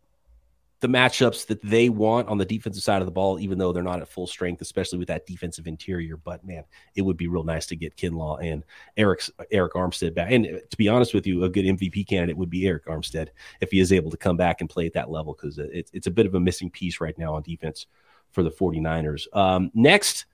[0.81, 3.83] the matchups that they want on the defensive side of the ball, even though they're
[3.83, 6.19] not at full strength, especially with that defensive interior.
[6.19, 8.63] But man, it would be real nice to get Kinlaw and
[8.99, 10.31] Arik's Arik Armstead back.
[10.31, 13.29] And to be honest with you, a good MVP candidate would be Arik Armstead
[13.61, 16.07] if he is able to come back and play at that level because it's it's
[16.09, 17.87] a bit of a missing piece right now on defense
[18.33, 19.27] for the 49ers.
[19.33, 20.27] Um, next,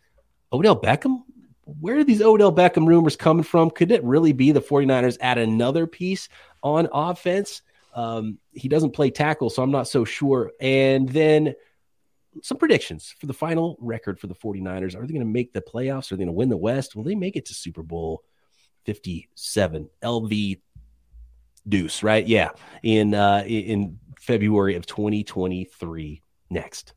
[0.52, 1.22] Odell Beckham.
[1.64, 3.70] Where are these Odell Beckham rumors coming from?
[3.70, 6.28] Could it really be the 49ers add another piece
[6.62, 7.62] on offense?
[7.94, 10.52] Um, he doesn't play tackle, so I'm not so sure.
[10.60, 11.54] And then
[12.42, 14.96] some predictions for the final record for the 49ers.
[14.96, 16.10] Are they going to make the playoffs?
[16.10, 16.96] Are they going to win the West?
[16.96, 18.24] Will they make it to Super Bowl
[18.86, 19.88] 57?
[20.02, 20.60] LV
[21.68, 22.26] Deuce, right?
[22.26, 22.50] Yeah,
[22.82, 26.22] in uh, in February of 2023.
[26.50, 26.94] Next.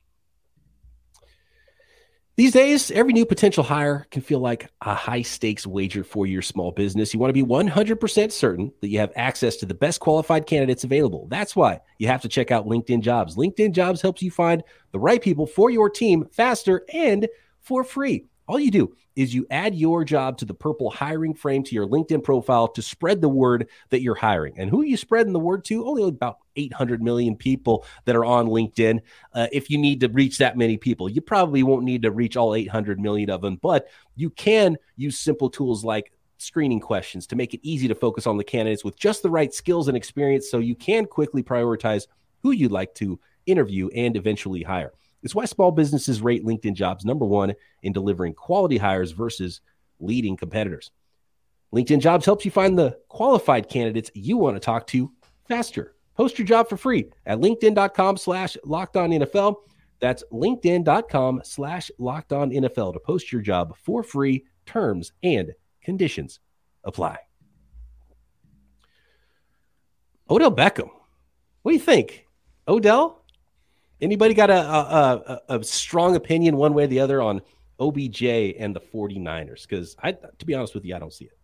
[2.38, 6.42] These days, every new potential hire can feel like a high stakes wager for your
[6.42, 7.14] small business.
[7.14, 10.84] You want to be 100% certain that you have access to the best qualified candidates
[10.84, 11.28] available.
[11.30, 13.38] That's why you have to check out LinkedIn Jobs.
[13.38, 17.30] LinkedIn Jobs helps you find the right people for your team faster and
[17.62, 18.26] for free.
[18.48, 21.88] All you do is you add your job to the purple hiring frame to your
[21.88, 24.60] LinkedIn profile to spread the word that you're hiring.
[24.60, 25.86] And who are you spreading the word to?
[25.88, 29.00] Only about 800 million people that are on LinkedIn.
[29.34, 32.38] Uh, if you need to reach that many people, you probably won't need to reach
[32.38, 37.36] all 800 million of them, but you can use simple tools like screening questions to
[37.36, 40.52] make it easy to focus on the candidates with just the right skills and experience
[40.52, 42.08] so you can quickly prioritize
[42.44, 44.92] who you'd like to interview and eventually hire.
[45.26, 49.60] It's why small businesses rate LinkedIn jobs number one in delivering quality hires versus
[50.00, 50.92] leading competitors.
[51.74, 55.12] LinkedIn jobs helps you find the qualified candidates you want to talk to
[55.48, 55.96] faster.
[56.16, 59.56] Post your job for free at LinkedIn.com slash locked on NFL.
[60.00, 64.46] That's LinkedIn.com slash locked on NFL to post your job for free.
[64.68, 66.40] Terms and conditions
[66.84, 67.18] apply.
[70.30, 70.90] Odell Beckham.
[71.64, 72.28] What do you think?
[72.68, 73.25] Odell,
[74.02, 77.42] Anybody got a, a, a, a strong opinion one way or the other on
[77.80, 79.68] OBJ and the 49ers?
[79.68, 81.38] Because I, to be honest with you, I don't see it.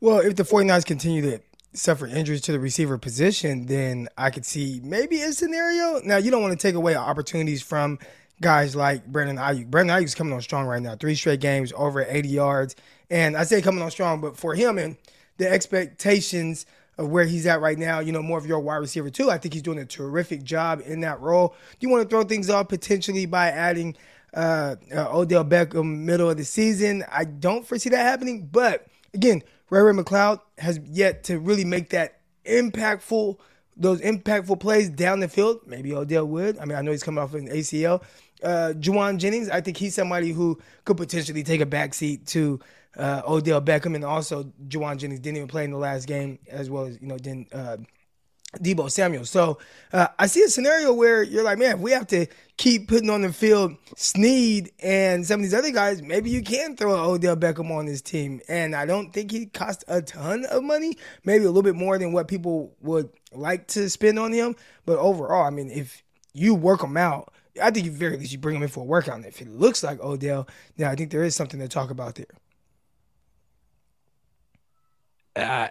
[0.00, 1.40] Well, if the 49ers continue to
[1.74, 6.00] suffer injuries to the receiver position, then I could see maybe a scenario.
[6.04, 7.98] Now, you don't want to take away opportunities from
[8.40, 9.68] guys like Brandon Aiyuk.
[9.68, 10.96] Brandon Aiyuk's coming on strong right now.
[10.96, 12.76] Three straight games, over 80 yards.
[13.10, 14.96] And I say coming on strong, but for him and
[15.38, 16.66] the expectations–
[16.98, 19.30] of where he's at right now, you know, more of your wide receiver too.
[19.30, 21.54] I think he's doing a terrific job in that role.
[21.78, 23.96] Do you want to throw things off potentially by adding
[24.34, 27.04] uh, uh, Odell Beckham middle of the season?
[27.10, 31.90] I don't foresee that happening, but again, Ray Ray McCloud has yet to really make
[31.90, 33.38] that impactful
[33.74, 35.60] those impactful plays down the field.
[35.66, 36.58] Maybe Odell would.
[36.58, 38.02] I mean, I know he's coming off an ACL.
[38.42, 42.60] Uh, Jauan Jennings, I think he's somebody who could potentially take a backseat to
[42.96, 46.68] uh, Odell Beckham, and also Jauan Jennings didn't even play in the last game, as
[46.70, 47.78] well as you know, didn't uh,
[48.58, 49.24] Deebo Samuel.
[49.24, 49.58] So
[49.92, 52.26] uh, I see a scenario where you're like, man, if we have to
[52.58, 56.76] keep putting on the field Sneed and some of these other guys, maybe you can
[56.76, 58.40] throw Odell Beckham on this team.
[58.48, 61.96] And I don't think he cost a ton of money, maybe a little bit more
[61.98, 64.54] than what people would like to spend on him.
[64.84, 66.02] But overall, I mean, if
[66.34, 68.84] you work him out, I think you very least you bring him in for a
[68.84, 69.16] workout.
[69.16, 72.16] And if it looks like Odell, then I think there is something to talk about
[72.16, 72.26] there.
[75.34, 75.68] Uh,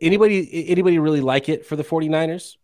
[0.00, 2.56] anybody anybody really like it for the 49ers?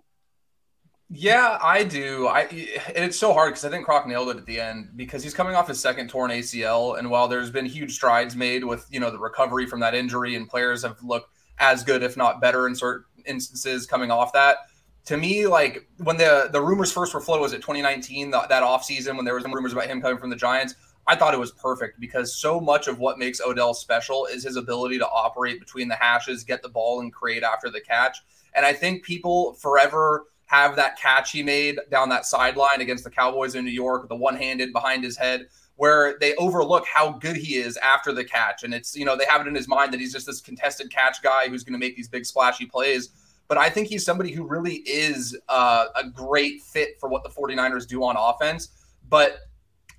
[1.12, 2.28] Yeah, I do.
[2.28, 5.24] I and it's so hard because I think Croc nailed it at the end because
[5.24, 8.86] he's coming off his second torn ACL, and while there's been huge strides made with
[8.90, 12.40] you know the recovery from that injury, and players have looked as good, if not
[12.40, 14.58] better, in certain instances coming off that.
[15.06, 18.62] To me, like when the the rumors first were floated, was it 2019 that, that
[18.62, 20.76] off season when there was rumors about him coming from the Giants?
[21.10, 24.54] I thought it was perfect because so much of what makes Odell special is his
[24.54, 28.18] ability to operate between the hashes, get the ball, and create after the catch.
[28.54, 33.10] And I think people forever have that catch he made down that sideline against the
[33.10, 37.34] Cowboys in New York, the one handed behind his head, where they overlook how good
[37.34, 38.62] he is after the catch.
[38.62, 40.92] And it's, you know, they have it in his mind that he's just this contested
[40.92, 43.08] catch guy who's going to make these big splashy plays.
[43.48, 47.30] But I think he's somebody who really is uh, a great fit for what the
[47.30, 48.68] 49ers do on offense.
[49.08, 49.40] But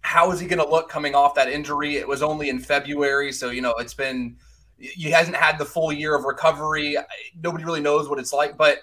[0.01, 1.97] how is he going to look coming off that injury?
[1.97, 4.35] It was only in February, so you know it's been
[4.77, 6.97] he hasn't had the full year of recovery.
[7.41, 8.79] Nobody really knows what it's like, but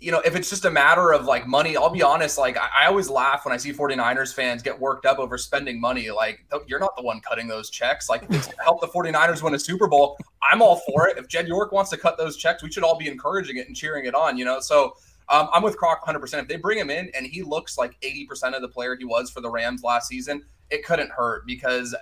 [0.00, 2.68] you know, if it's just a matter of like money, I'll be honest, like I,
[2.82, 6.10] I, always laugh when I see 49ers fans get worked up over spending money.
[6.10, 8.08] Like, you're not the one cutting those checks.
[8.08, 11.18] Like, if help the 49ers win a Super Bowl, I'm all for it.
[11.18, 13.74] If Jed York wants to cut those checks, we should all be encouraging it and
[13.74, 14.60] cheering it on, you know?
[14.60, 14.94] So
[15.30, 16.42] um, I'm with Croc 100%.
[16.42, 19.30] If they bring him in and he looks like 80% of the player he was
[19.30, 21.94] for the Rams last season, it couldn't hurt because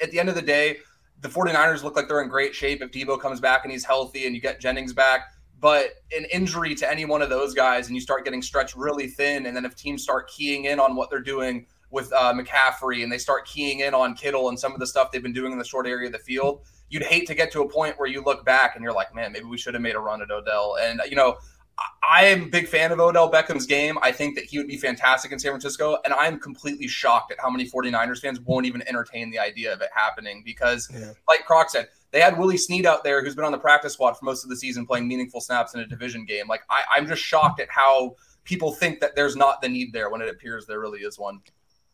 [0.00, 0.78] at the end of the day,
[1.20, 4.26] the 49ers look like they're in great shape if Deebo comes back and he's healthy
[4.26, 5.32] and you get Jennings back.
[5.60, 9.06] But an injury to any one of those guys and you start getting stretched really
[9.06, 13.02] thin, and then if teams start keying in on what they're doing with uh, McCaffrey
[13.02, 15.52] and they start keying in on Kittle and some of the stuff they've been doing
[15.52, 18.08] in the short area of the field, you'd hate to get to a point where
[18.08, 20.30] you look back and you're like, man, maybe we should have made a run at
[20.30, 20.76] Odell.
[20.82, 21.38] And, you know,
[22.08, 23.98] I am a big fan of Odell Beckham's game.
[24.02, 25.98] I think that he would be fantastic in San Francisco.
[26.04, 29.80] And I'm completely shocked at how many 49ers fans won't even entertain the idea of
[29.80, 31.12] it happening because, yeah.
[31.28, 34.14] like Croc said, they had Willie Snead out there who's been on the practice squad
[34.14, 36.46] for most of the season playing meaningful snaps in a division game.
[36.46, 40.10] Like, I, I'm just shocked at how people think that there's not the need there
[40.10, 41.40] when it appears there really is one.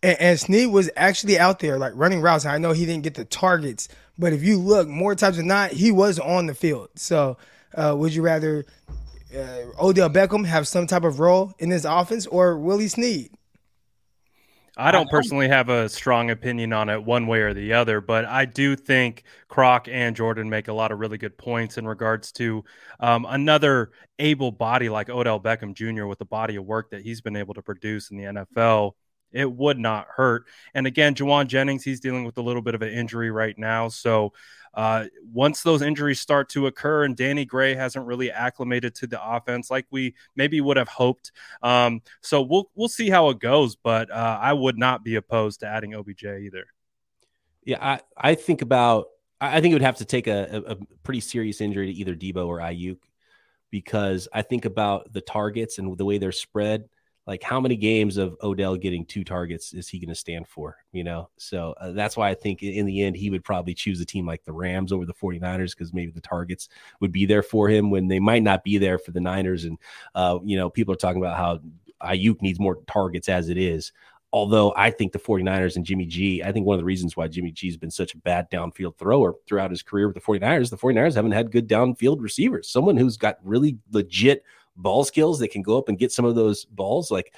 [0.03, 2.45] And, and Snead was actually out there, like running routes.
[2.45, 3.89] I know he didn't get the targets,
[4.19, 6.91] but if you look more times than not, he was on the field.
[6.97, 7.39] So,
[7.75, 8.67] uh, would you rather
[9.37, 13.31] uh, Odell Beckham have some type of role in this offense or Willie Snead?
[14.77, 18.25] I don't personally have a strong opinion on it one way or the other, but
[18.25, 22.33] I do think Croc and Jordan make a lot of really good points in regards
[22.33, 22.65] to
[22.99, 26.07] um, another able body like Odell Beckham Jr.
[26.07, 28.93] with the body of work that he's been able to produce in the NFL.
[29.33, 30.47] It would not hurt.
[30.73, 33.89] And again, Jauan Jennings, he's dealing with a little bit of an injury right now.
[33.89, 34.33] So
[34.75, 39.23] uh, once those injuries start to occur and Danny Gray hasn't really acclimated to the
[39.23, 41.33] offense like we maybe would have hoped.
[41.63, 45.61] Um, so we'll we'll see how it goes, but uh, I would not be opposed
[45.61, 46.67] to adding OBJ either.
[47.65, 49.07] Yeah, I, I think about
[49.41, 52.47] I think it would have to take a, a, pretty serious injury to either Deebo
[52.47, 52.99] or Aiyuk
[53.71, 56.89] because I think about the targets and the way they're spread
[57.27, 60.77] like how many games of Odell getting two targets is he going to stand for?
[60.93, 64.01] You know, so uh, that's why I think in the end he would probably choose
[64.01, 66.69] a team like the Rams over the 49ers because maybe the targets
[67.01, 69.65] would be there for him when they might not be there for the Niners.
[69.65, 69.79] And,
[70.15, 71.61] uh, you know, people are talking about how
[72.03, 73.93] Aiyuk needs more targets as it is.
[74.33, 77.27] Although I think the 49ers and Jimmy G, I think one of the reasons why
[77.27, 80.71] Jimmy G has been such a bad downfield thrower throughout his career with the 49ers,
[80.71, 82.71] the 49ers haven't had good downfield receivers.
[82.71, 84.43] Someone who's got really legit–
[84.83, 87.35] ball skills that can go up and get some of those balls like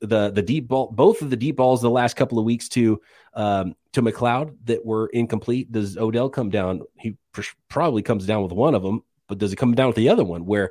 [0.00, 3.00] the the deep ball both of the deep balls the last couple of weeks to
[3.34, 8.42] um to McCloud that were incomplete does Odell come down he pr- probably comes down
[8.42, 10.70] with one of them but does it come down with the other one where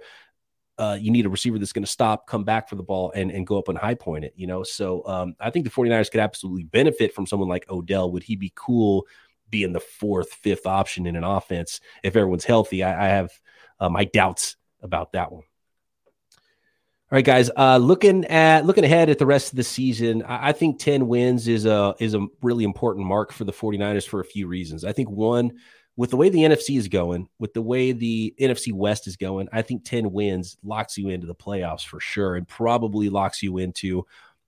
[0.77, 3.31] uh, you need a receiver that's going to stop, come back for the ball, and,
[3.31, 4.63] and go up and high point it, you know?
[4.63, 8.11] So um, I think the 49ers could absolutely benefit from someone like Odell.
[8.11, 9.07] Would he be cool
[9.49, 12.83] being the fourth, fifth option in an offense if everyone's healthy?
[12.83, 13.31] I, I have
[13.79, 15.43] uh, my doubts about that one.
[17.15, 17.49] All right, guys.
[17.55, 21.07] Uh, looking at looking ahead at the rest of the season, I, I, think 10
[21.07, 24.83] wins is a is a really important mark for the 49ers for a few reasons.
[24.83, 25.53] I think one,
[25.95, 29.47] with the way the NFC is going, with the way the NFC West is going,
[29.53, 33.59] I think 10 wins locks you into the playoffs for sure and probably locks you
[33.59, 34.05] into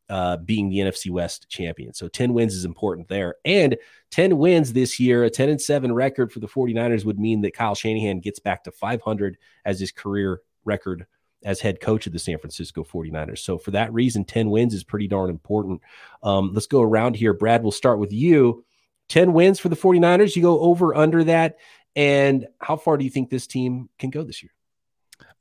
[0.09, 1.93] uh, being the NFC West champion.
[1.93, 3.35] So 10 wins is important there.
[3.45, 3.77] And
[4.11, 7.53] 10 wins this year, a 10 and 7 record for the 49ers would mean that
[7.53, 11.05] Kyle Shanahan gets back to 500 as his career record
[11.47, 13.39] as head coach of the San Francisco 49ers.
[13.39, 15.81] So for that reason, 10 wins is pretty darn important.
[16.21, 17.33] Um, let's go around here.
[17.33, 18.65] Brad, we'll start with you.
[19.07, 20.35] 10 wins for the 49ers.
[20.35, 21.55] You go over under that.
[21.95, 24.51] And how far do you think this team can go this year?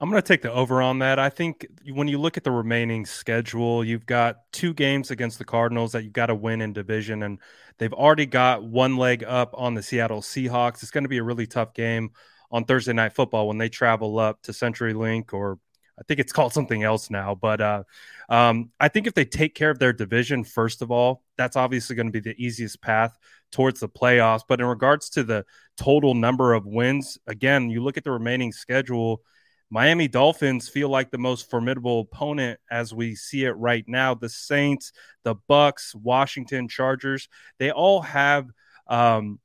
[0.00, 1.18] I'm going to take the over on that.
[1.18, 5.44] I think when you look at the remaining schedule, you've got two games against the
[5.44, 7.40] Cardinals that you've got to win in division, and
[7.78, 10.82] they've already got one leg up on the Seattle Seahawks.
[10.82, 12.10] It's going to be a really tough game
[12.52, 15.58] on Thursday Night Football when they travel up to CenturyLink, or
[15.98, 17.34] I think it's called something else now.
[17.34, 17.82] But uh,
[18.28, 21.96] um, I think if they take care of their division, first of all, that's obviously
[21.96, 23.16] going to be the easiest path
[23.52, 24.42] towards the playoffs.
[24.46, 25.44] But in regards to the
[25.76, 29.22] total number of wins, again, you look at the remaining schedule
[29.70, 34.14] Miami Dolphins feel like the most formidable opponent as we see it right now.
[34.14, 34.92] The Saints,
[35.24, 37.28] the Bucks, Washington Chargers,
[37.58, 38.48] they all have
[38.86, 39.40] um,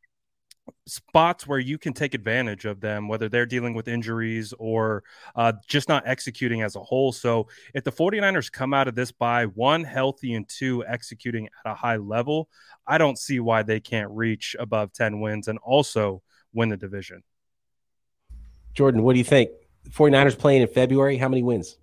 [0.86, 5.04] spots where you can take advantage of them, whether they're dealing with injuries or
[5.36, 7.12] uh, just not executing as a whole.
[7.12, 11.72] So if the 49ers come out of this by one healthy and two executing at
[11.72, 12.50] a high level,
[12.88, 16.22] I don't see why they can't reach above 10 wins and also
[16.54, 17.24] win the division.
[18.74, 19.52] Jordan, what do you think?
[19.90, 21.18] 49ers playing in February.
[21.18, 21.78] How many wins?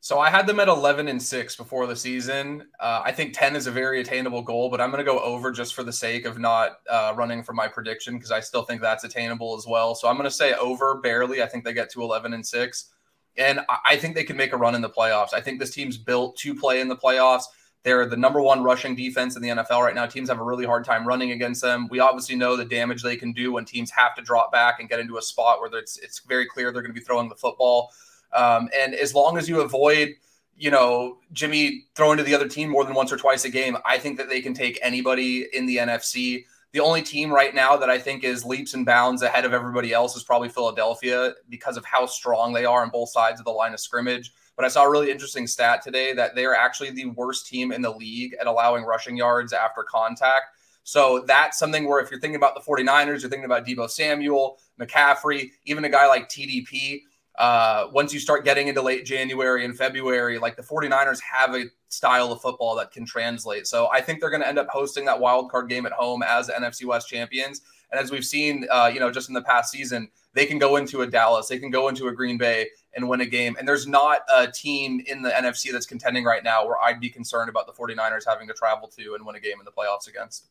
[0.00, 2.68] So I had them at 11 and 6 before the season.
[2.78, 5.50] Uh, I think 10 is a very attainable goal, but I'm going to go over
[5.50, 8.80] just for the sake of not uh, running from my prediction because I still think
[8.80, 9.96] that's attainable as well.
[9.96, 11.42] So I'm going to say over barely.
[11.42, 12.90] I think they get to 11 and 6.
[13.36, 15.32] And I think they can make a run in the playoffs.
[15.32, 17.44] I think this team's built to play in the playoffs.
[17.84, 20.06] They're the number one rushing defense in the NFL right now.
[20.06, 21.86] Teams have a really hard time running against them.
[21.88, 24.88] We obviously know the damage they can do when teams have to drop back and
[24.88, 27.36] get into a spot where it's it's very clear they're going to be throwing the
[27.36, 27.92] football.
[28.34, 30.14] Um, and as long as you avoid,
[30.56, 33.76] you know, Jimmy throwing to the other team more than once or twice a game,
[33.86, 36.44] I think that they can take anybody in the NFC.
[36.72, 39.92] The only team right now that I think is leaps and bounds ahead of everybody
[39.92, 43.52] else is probably Philadelphia because of how strong they are on both sides of the
[43.52, 44.32] line of scrimmage.
[44.56, 47.70] But I saw a really interesting stat today that they are actually the worst team
[47.70, 50.46] in the league at allowing rushing yards after contact.
[50.82, 54.58] So that's something where if you're thinking about the 49ers, you're thinking about Deebo Samuel,
[54.80, 57.02] McCaffrey, even a guy like TDP.
[57.38, 61.66] Uh, once you start getting into late January and February, like the 49ers have a
[61.88, 63.68] style of football that can translate.
[63.68, 66.24] So I think they're going to end up hosting that wild card game at home
[66.24, 67.62] as NFC West champions.
[67.92, 70.76] And as we've seen, uh, you know, just in the past season, they can go
[70.76, 73.54] into a Dallas, they can go into a Green Bay, and win a game.
[73.56, 77.08] And there's not a team in the NFC that's contending right now where I'd be
[77.08, 80.08] concerned about the 49ers having to travel to and win a game in the playoffs
[80.08, 80.48] against.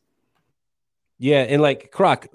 [1.18, 1.42] Yeah.
[1.42, 2.28] And like Croc,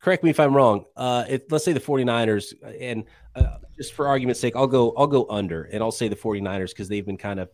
[0.00, 0.86] correct me if I'm wrong.
[0.96, 5.26] Uh, let's say the 49ers, and uh, just for argument's sake, I'll go, I'll go
[5.30, 7.48] under and I'll say the 49ers because they've been kind of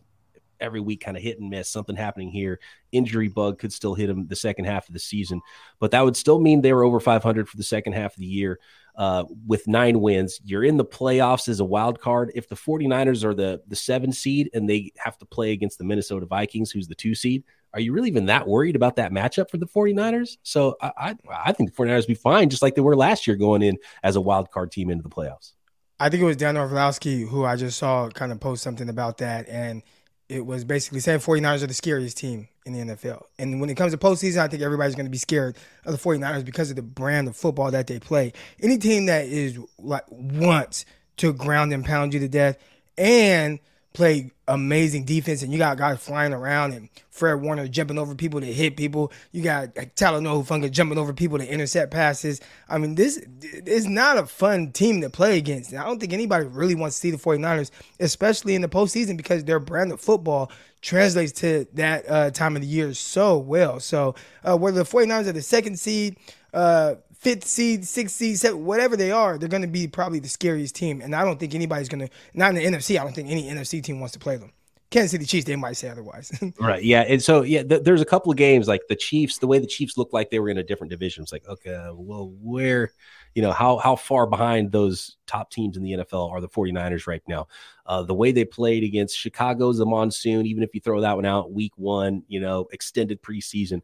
[0.59, 2.61] every week kind of hit and miss something happening here
[2.93, 5.41] injury bug could still hit them the second half of the season
[5.79, 8.25] but that would still mean they were over 500 for the second half of the
[8.25, 8.57] year
[8.97, 10.39] uh, with nine wins.
[10.43, 12.31] You're in the playoffs as a wild card.
[12.35, 15.83] If the 49ers are the, the seven seed and they have to play against the
[15.83, 19.49] Minnesota Vikings, who's the two seed, are you really even that worried about that matchup
[19.49, 20.37] for the 49ers?
[20.43, 23.35] So I, I, I think the 49ers be fine, just like they were last year
[23.35, 25.51] going in as a wild card team into the playoffs.
[25.99, 29.19] I think it was Dan Orlovsky who I just saw kind of post something about
[29.19, 29.47] that.
[29.47, 29.83] And
[30.27, 33.23] it was basically saying 49ers are the scariest team in the NFL.
[33.37, 35.55] And when it comes to postseason, I think everybody's going to be scared
[35.85, 38.33] of the 49ers because of the brand of football that they play.
[38.61, 40.85] Any team that is like wants
[41.17, 42.57] to ground and pound you to death
[42.97, 43.59] and–
[43.95, 48.41] play amazing defense, and you got guys flying around and Fred Warner jumping over people
[48.41, 49.11] to hit people.
[49.31, 52.41] You got Talanoa Hufanga jumping over people to intercept passes.
[52.69, 55.73] I mean, this is not a fun team to play against.
[55.73, 59.45] I don't think anybody really wants to see the 49ers, especially in the postseason, because
[59.45, 63.79] their brand of football translates to that uh, time of the year so well.
[63.79, 66.17] So uh, whether the 49ers are the second seed,
[66.53, 70.29] uh, fifth seed, sixth seed, seventh, whatever they are, they're going to be probably the
[70.29, 71.01] scariest team.
[71.01, 73.43] And I don't think anybody's going to, not in the NFC, I don't think any
[73.43, 74.51] NFC team wants to play them.
[74.91, 76.31] Kansas City Chiefs, they might say otherwise.
[76.59, 76.83] right.
[76.83, 77.01] Yeah.
[77.01, 79.67] And so, yeah, th- there's a couple of games like the Chiefs, the way the
[79.67, 81.23] Chiefs looked like they were in a different division.
[81.23, 82.93] It's like, okay, well, where,
[83.33, 87.07] you know, how, how far behind those top teams in the NFL are the 49ers
[87.07, 87.47] right now?
[87.85, 91.25] Uh, the way they played against Chicago's the monsoon, even if you throw that one
[91.25, 93.81] out week one, you know, extended preseason,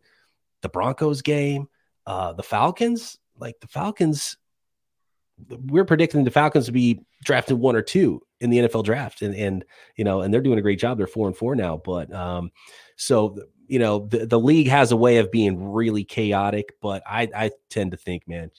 [0.62, 1.68] the Broncos game,
[2.06, 4.38] uh, the Falcons, like the Falcons,
[5.50, 9.36] we're predicting the Falcons to be drafted one or two in the NFL draft, and
[9.36, 9.66] and
[9.96, 10.98] you know, and they're doing a great job.
[10.98, 12.52] They're four and four now, but um,
[12.96, 13.38] so
[13.68, 17.52] you know, the the league has a way of being really chaotic, but I I
[17.70, 18.52] tend to think, man,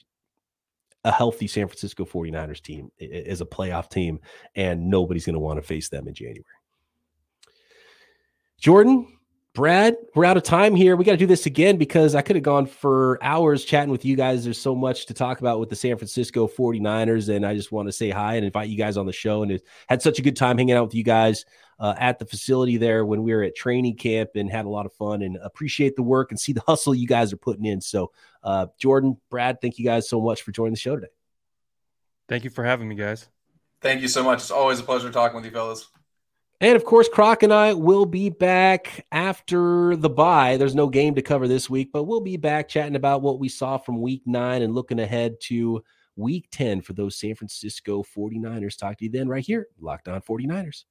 [1.03, 4.19] a healthy San Francisco 49ers team is a playoff team,
[4.55, 6.43] and nobody's going to want to face them in January.
[8.59, 9.17] Jordan,
[9.53, 10.95] Brad, we're out of time here.
[10.95, 14.03] We got to do this again because I could have gone for hours chatting with
[14.03, 14.43] you guys.
[14.43, 17.29] There's so much to talk about with the San Francisco 49ers.
[17.29, 19.43] And I just want to say hi and invite you guys on the show.
[19.43, 21.45] And it had such a good time hanging out with you guys
[21.77, 24.87] uh, at the facility there when we were at training camp and had a lot
[24.87, 27.79] of fun and appreciate the work and see the hustle you guys are putting in.
[27.79, 31.13] So, uh, Jordan, Brad, thank you guys so much for joining the show today.
[32.27, 33.27] Thank you for having me, guys.
[33.81, 34.39] Thank you so much.
[34.39, 35.89] It's always a pleasure talking with you, fellas.
[36.63, 40.55] And of course, Croc and I will be back after the bye.
[40.55, 43.49] There's no game to cover this week, but we'll be back chatting about what we
[43.49, 45.83] saw from week nine and looking ahead to
[46.15, 48.77] week 10 for those San Francisco 49ers.
[48.77, 50.85] Talk to you then right here, Locked On 49ers.